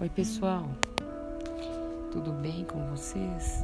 [0.00, 0.66] Oi, pessoal,
[2.10, 3.62] tudo bem com vocês?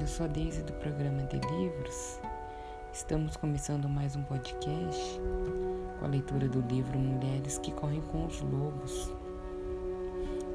[0.00, 2.20] Eu sou a Deise do programa de livros.
[2.92, 5.20] Estamos começando mais um podcast
[5.98, 9.12] com a leitura do livro Mulheres que Correm com os Lobos,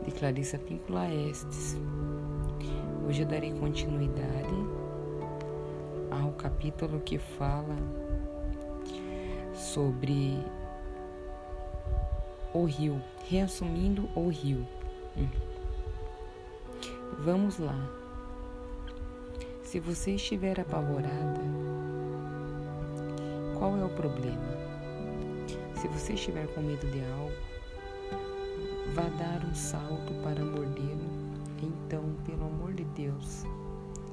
[0.05, 1.76] de Clarissa Píncula Estes.
[3.05, 4.55] Hoje eu darei continuidade
[6.12, 7.76] ao capítulo que fala
[9.54, 10.41] sobre
[12.54, 14.66] o rio, reassumindo o rio.
[17.20, 17.77] Vamos lá.
[19.63, 21.41] Se você estiver apavorada,
[23.58, 24.58] qual é o problema?
[25.76, 27.31] Se você estiver com medo de algo,
[28.95, 31.09] vá dar um salto para mordê-lo.
[31.61, 33.44] Então, pelo amor de Deus,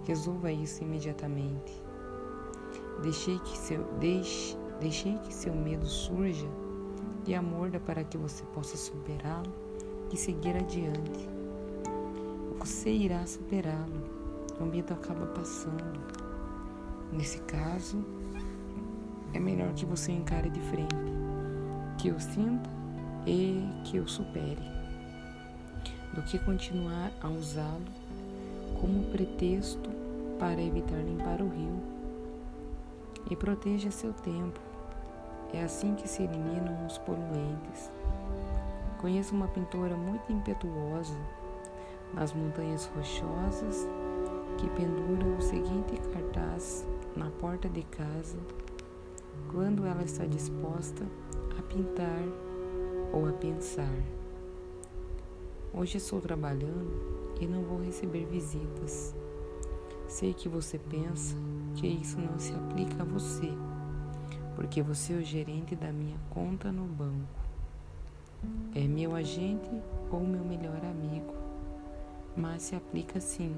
[0.06, 1.82] resolva isso imediatamente.
[3.02, 6.46] Deixei que seu, deixe, deixei que seu medo surja
[7.26, 9.69] e a morda para que você possa superá-lo
[10.12, 11.28] e seguir adiante.
[12.58, 14.20] Você irá superá-lo.
[14.60, 16.00] O medo acaba passando.
[17.12, 18.04] Nesse caso,
[19.32, 20.94] é melhor que você encare de frente,
[21.98, 22.68] que eu sinta
[23.26, 24.62] e que eu supere,
[26.14, 27.84] do que continuar a usá-lo
[28.80, 29.90] como pretexto
[30.38, 31.80] para evitar limpar o rio.
[33.30, 34.58] E proteja seu tempo.
[35.52, 37.90] É assim que se eliminam os poluentes.
[39.00, 41.16] Conheço uma pintora muito impetuosa
[42.12, 43.88] nas montanhas rochosas
[44.58, 48.36] que pendura o seguinte cartaz na porta de casa
[49.50, 51.02] quando ela está disposta
[51.58, 52.20] a pintar
[53.10, 53.88] ou a pensar.
[55.72, 59.14] Hoje estou trabalhando e não vou receber visitas.
[60.08, 61.34] Sei que você pensa
[61.74, 63.50] que isso não se aplica a você,
[64.54, 67.39] porque você é o gerente da minha conta no banco.
[68.74, 69.70] É meu agente
[70.10, 71.34] ou meu melhor amigo,
[72.36, 73.54] mas se aplica sim.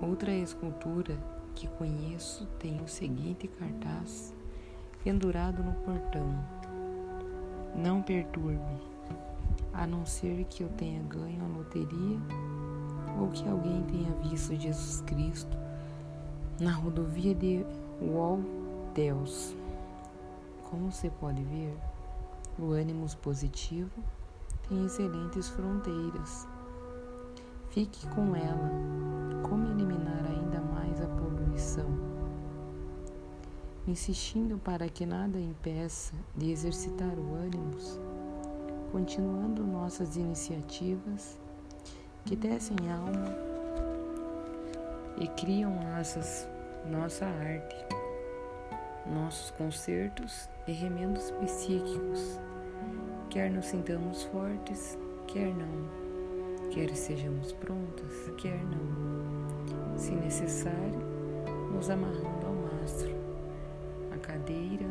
[0.00, 1.16] Outra escultura
[1.54, 4.34] que conheço tem o seguinte cartaz
[5.02, 6.26] pendurado no portão:
[7.74, 8.80] Não perturbe,
[9.72, 12.18] a não ser que eu tenha ganho a loteria
[13.20, 15.56] ou que alguém tenha visto Jesus Cristo
[16.60, 17.64] na rodovia de
[18.00, 18.40] Wall
[18.94, 19.54] Deus.
[20.70, 21.76] Como você pode ver,
[22.58, 24.02] o ânimo positivo
[24.68, 26.46] tem excelentes fronteiras.
[27.68, 28.70] Fique com ela.
[29.42, 31.86] Como eliminar ainda mais a poluição?
[33.86, 37.70] Insistindo para que nada impeça de exercitar o ânimo,
[38.90, 41.38] continuando nossas iniciativas
[42.24, 43.36] que descem alma
[45.18, 46.48] e criam asas,
[46.90, 48.05] nossa arte
[49.12, 52.40] nossos concertos e remendos psíquicos,
[53.30, 59.96] quer nos sintamos fortes, quer não, quer sejamos prontas, quer não.
[59.96, 61.00] Se necessário,
[61.72, 63.14] nos amarrando ao mastro,
[64.14, 64.86] à cadeira,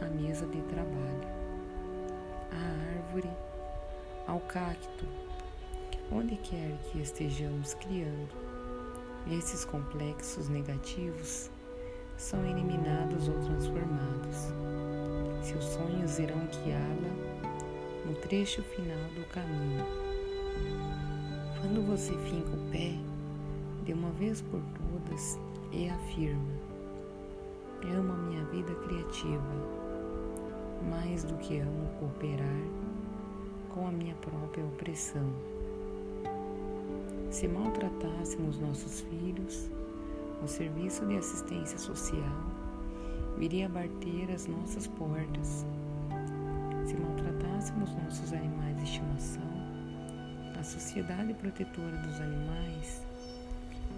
[0.00, 1.28] à mesa de trabalho,
[2.50, 3.30] à árvore,
[4.26, 5.06] ao cacto,
[6.12, 8.50] onde quer que estejamos criando.
[9.30, 11.50] Esses complexos negativos
[12.20, 14.52] são eliminados ou transformados.
[15.42, 19.84] Seus sonhos irão guiá-la no trecho final do caminho.
[21.60, 22.92] Quando você finca o pé,
[23.86, 25.38] de uma vez por todas,
[25.72, 26.52] e afirma:
[27.84, 29.54] Amo a minha vida criativa,
[30.90, 32.60] mais do que amo cooperar
[33.70, 35.32] com a minha própria opressão.
[37.30, 39.70] Se maltratássemos nossos filhos,
[40.42, 42.50] o serviço de assistência social
[43.36, 45.66] viria bater as nossas portas.
[46.86, 49.42] Se maltratássemos nossos animais de estimação,
[50.58, 53.02] a Sociedade Protetora dos Animais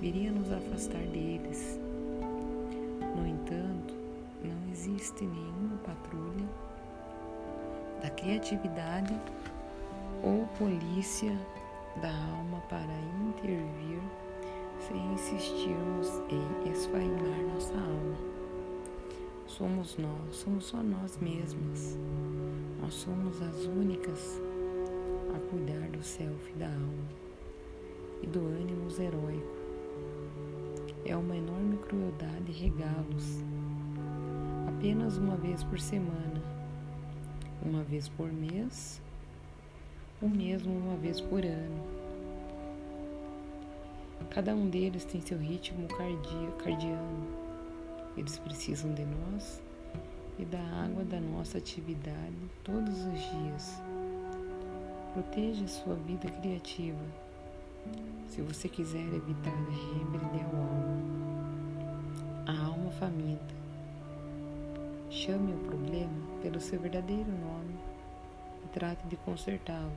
[0.00, 1.78] viria nos afastar deles.
[3.16, 3.94] No entanto,
[4.44, 6.46] não existe nenhuma patrulha
[8.02, 9.14] da criatividade
[10.22, 11.36] ou polícia
[12.00, 12.92] da alma para
[13.28, 14.00] intervir
[14.86, 18.16] se insistirmos em esfaimar nossa alma.
[19.46, 21.96] Somos nós, somos só nós mesmas.
[22.80, 24.40] Nós somos as únicas
[25.34, 27.08] a cuidar do self da alma
[28.22, 29.62] e do ânimo heróico.
[31.04, 33.42] É uma enorme crueldade regá-los
[34.68, 36.42] apenas uma vez por semana,
[37.64, 39.00] uma vez por mês,
[40.20, 42.01] ou mesmo uma vez por ano.
[44.32, 45.86] Cada um deles tem seu ritmo
[46.56, 47.26] cardiano.
[48.16, 49.60] Eles precisam de nós
[50.38, 53.82] e da água da nossa atividade todos os dias.
[55.12, 57.04] Proteja sua vida criativa.
[58.26, 61.02] Se você quiser evitar a rebelde ao alma,
[62.46, 63.54] a alma faminta,
[65.10, 67.74] chame o problema pelo seu verdadeiro nome
[68.64, 69.92] e trate de consertá-lo.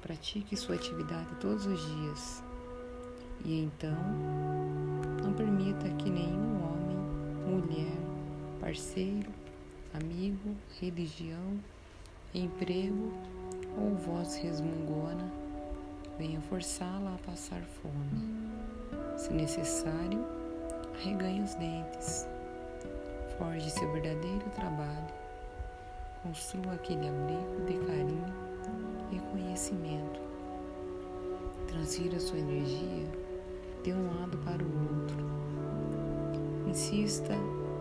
[0.00, 2.51] Pratique sua atividade todos os dias
[3.44, 3.96] e então
[5.22, 6.96] não permita que nenhum homem,
[7.46, 7.98] mulher,
[8.60, 9.30] parceiro,
[9.94, 11.58] amigo, religião,
[12.34, 13.12] emprego
[13.76, 15.30] ou voz resmungona
[16.18, 18.48] venha forçá-la a passar fome.
[19.16, 20.24] Se necessário,
[20.94, 22.26] arreganhe os dentes,
[23.38, 25.12] forge seu verdadeiro trabalho,
[26.22, 28.34] construa aquele abrigo de carinho
[29.10, 30.20] e conhecimento.
[31.66, 33.21] Transfira sua energia
[33.82, 35.16] de um lado para o outro.
[36.68, 37.34] Insista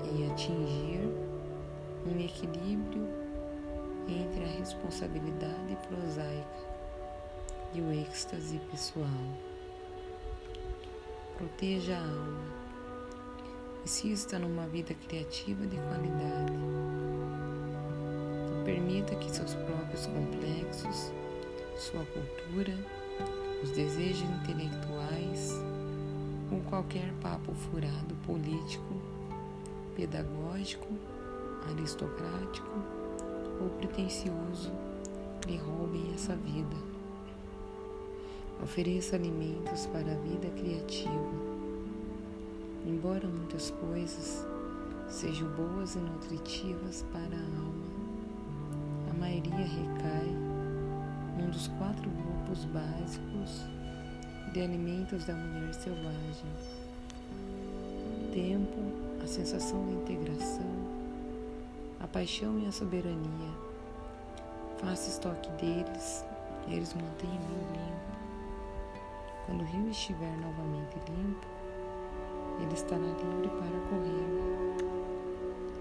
[0.04, 1.08] em atingir
[2.08, 3.08] um equilíbrio
[4.08, 6.72] entre a responsabilidade prosaica
[7.76, 9.08] e o êxtase pessoal.
[11.38, 12.62] Proteja a alma.
[13.84, 16.54] Insista numa vida criativa de qualidade.
[18.66, 21.12] Permita que seus próprios complexos,
[21.78, 22.76] sua cultura,
[23.64, 25.62] os desejos intelectuais
[26.52, 28.94] ou qualquer papo furado político,
[29.96, 30.88] pedagógico,
[31.70, 32.70] aristocrático
[33.62, 34.72] ou pretensioso
[35.48, 36.76] lhe roubem essa vida.
[38.62, 41.52] Ofereça alimentos para a vida criativa.
[42.86, 44.46] Embora muitas coisas
[45.08, 47.86] sejam boas e nutritivas para a alma,
[49.10, 50.28] a maioria recai
[51.38, 53.66] num dos quatro grupos básicos
[54.52, 56.52] de alimentos da mulher selvagem:
[58.34, 58.80] tempo,
[59.24, 60.72] a sensação de integração,
[62.00, 63.72] a paixão e a soberania.
[64.78, 66.26] Faça estoque deles,
[66.68, 68.12] eles mantêm o rio limpo.
[69.46, 71.48] Quando o rio estiver novamente limpo,
[72.60, 74.86] ele estará livre para correr.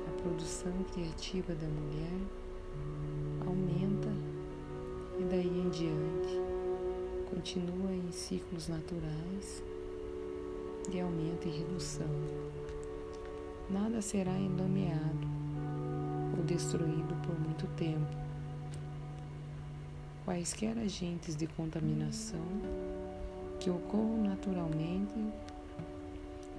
[0.07, 2.21] A produção criativa da mulher
[3.47, 4.09] aumenta
[5.19, 6.50] e daí em diante
[7.41, 9.63] continua em ciclos naturais
[10.91, 12.07] de aumento e redução.
[13.71, 15.27] Nada será enlameado
[16.37, 18.15] ou destruído por muito tempo.
[20.27, 22.45] Quaisquer agentes de contaminação
[23.59, 25.15] que ocorram naturalmente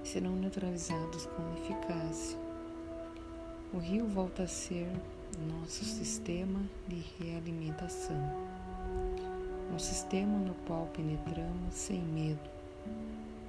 [0.02, 2.36] serão neutralizados com eficácia.
[3.72, 4.90] O rio volta a ser
[5.48, 8.51] nosso sistema de realimentação
[9.72, 12.50] um sistema no qual penetramos sem medo,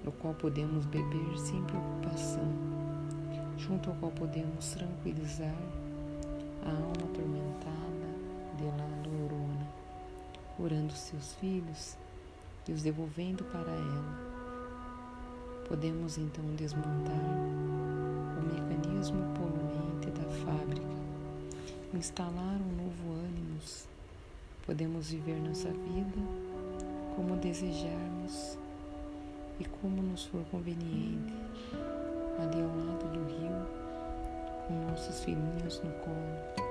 [0.05, 2.47] no qual podemos beber sem preocupação,
[3.57, 5.55] junto ao qual podemos tranquilizar
[6.65, 8.07] a alma atormentada
[8.57, 9.67] de La Lorona,
[10.55, 11.97] curando seus filhos
[12.69, 14.33] e os devolvendo para ela.
[15.67, 17.19] Podemos então desmontar
[18.37, 20.87] o mecanismo poluente da fábrica,
[21.93, 23.59] instalar um novo ânimo
[24.65, 26.21] Podemos viver nossa vida
[27.18, 28.57] como desejarmos
[29.60, 31.33] e como nos for conveniente,
[32.39, 33.68] ali ao lado do rio,
[34.65, 36.68] com nossos filhinhos no colo,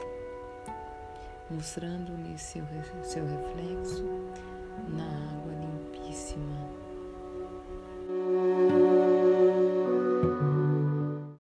[1.51, 2.65] mostrando-lhes seu,
[3.03, 4.05] seu reflexo
[4.89, 5.05] na
[5.37, 6.72] água limpíssima.